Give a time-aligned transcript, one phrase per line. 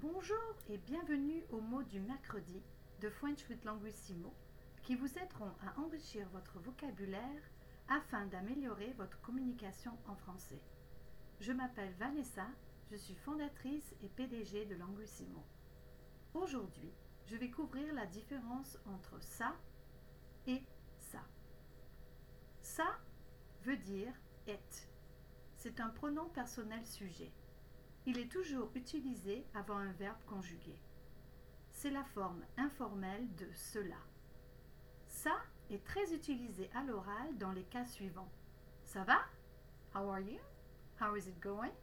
[0.00, 2.62] Bonjour et bienvenue au mot du mercredi
[3.00, 4.32] de French with Languissimo
[4.84, 7.42] qui vous aideront à enrichir votre vocabulaire
[7.88, 10.62] afin d'améliorer votre communication en français.
[11.40, 12.46] Je m'appelle Vanessa,
[12.92, 15.44] je suis fondatrice et PDG de Languissimo.
[16.32, 16.92] Aujourd'hui,
[17.26, 19.56] je vais couvrir la différence entre ça
[20.46, 20.62] et
[21.00, 21.24] ça.
[22.60, 22.86] Ça
[23.64, 24.12] veut dire
[24.46, 24.86] être.
[25.56, 27.32] C'est un pronom personnel sujet.
[28.08, 30.80] Il est toujours utilisé avant un verbe conjugué.
[31.70, 33.98] C'est la forme informelle de cela.
[35.06, 35.36] Ça
[35.68, 38.32] est très utilisé à l'oral dans les cas suivants.
[38.82, 39.18] Ça va?
[39.94, 40.40] How are you?
[40.98, 41.74] How is it going?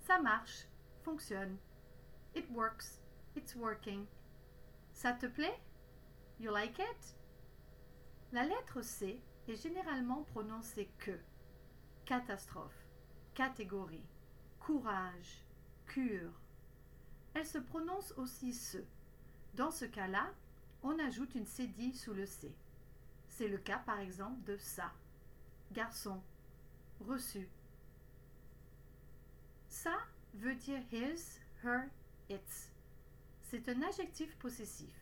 [0.00, 0.66] Ça marche,
[1.02, 1.56] fonctionne.
[2.34, 3.00] It works,
[3.34, 4.04] it's working.
[4.92, 5.58] Ça te plaît?
[6.40, 7.16] You like it?
[8.32, 9.18] La lettre C
[9.48, 11.18] est généralement prononcée que.
[12.04, 12.86] Catastrophe,
[13.32, 14.04] catégorie,
[14.62, 15.44] courage,
[15.86, 16.32] cure.
[17.34, 18.78] Elle se prononce aussi ce.
[19.54, 20.32] Dans ce cas-là,
[20.82, 22.54] on ajoute une cédille sous le C.
[23.28, 24.92] C'est le cas par exemple de ça.
[25.72, 26.22] Garçon,
[27.00, 27.48] reçu.
[29.68, 29.96] Ça
[30.34, 31.88] veut dire his, her,
[32.30, 32.70] its.
[33.42, 34.94] C'est un adjectif possessif.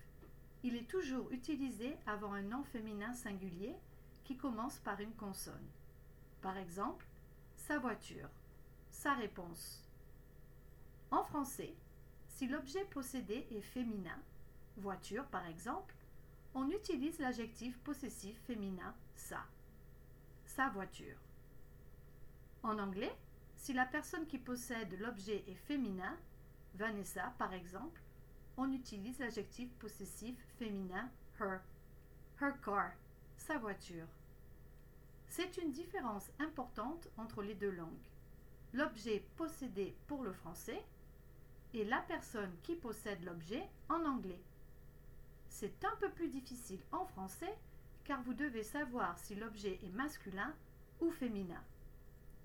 [0.63, 3.75] Il est toujours utilisé avant un nom féminin singulier
[4.25, 5.69] qui commence par une consonne.
[6.41, 7.07] Par exemple,
[7.57, 8.29] sa voiture,
[8.91, 9.83] sa réponse.
[11.11, 11.75] En français,
[12.29, 14.19] si l'objet possédé est féminin,
[14.77, 15.95] voiture par exemple,
[16.55, 19.45] on utilise l'adjectif possessif féminin sa.
[20.47, 21.17] Sa voiture.
[22.63, 23.15] En anglais,
[23.57, 26.17] si la personne qui possède l'objet est féminin,
[26.75, 28.01] Vanessa par exemple,
[28.57, 31.61] on utilise l'adjectif possessif féminin her.
[32.41, 32.93] Her car,
[33.37, 34.07] sa voiture.
[35.29, 38.09] C'est une différence importante entre les deux langues.
[38.73, 40.83] L'objet possédé pour le français
[41.75, 44.41] et la personne qui possède l'objet en anglais.
[45.49, 47.59] C'est un peu plus difficile en français
[48.05, 50.55] car vous devez savoir si l'objet est masculin
[51.01, 51.63] ou féminin.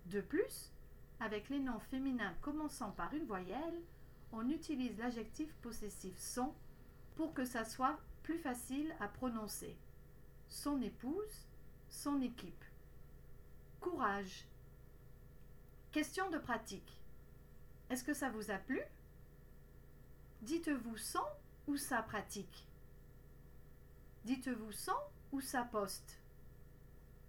[0.08, 0.72] De plus,
[1.20, 3.82] avec les noms féminins commençant par une voyelle,
[4.32, 6.54] on utilise l'adjectif possessif son
[7.16, 9.78] pour que ça soit plus facile à prononcer.
[10.50, 11.48] Son épouse,
[11.90, 12.66] son équipe.
[13.80, 14.46] Courage.
[15.96, 17.00] Question de pratique.
[17.90, 18.82] Est-ce que ça vous a plu?
[20.42, 21.24] Dites-vous son
[21.68, 22.68] ou ça pratique?
[24.26, 24.98] Dites-vous son
[25.32, 26.20] ou ça poste?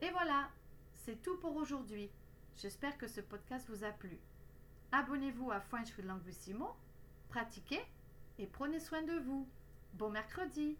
[0.00, 0.48] Et voilà,
[0.96, 2.10] c'est tout pour aujourd'hui.
[2.56, 4.18] J'espère que ce podcast vous a plu.
[4.90, 6.74] Abonnez-vous à French with Languissimo,
[7.28, 7.84] pratiquez
[8.40, 9.46] et prenez soin de vous.
[9.92, 10.76] Bon mercredi